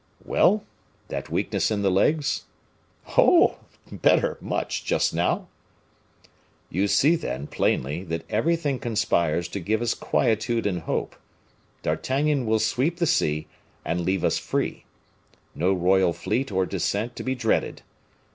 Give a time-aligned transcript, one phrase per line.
[0.25, 0.63] "Well!
[1.09, 2.45] that weakness in the legs?"
[3.19, 3.59] "Oh!
[3.91, 5.47] better, much, just now."
[6.71, 11.15] "You see, then, plainly, that everything conspires to give us quietude and hope.
[11.83, 13.47] D'Artagnan will sweep the sea
[13.85, 14.85] and leave us free.
[15.53, 17.83] No royal fleet or descent to be dreaded.